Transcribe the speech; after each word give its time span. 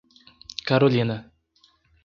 Carolina 0.67 1.29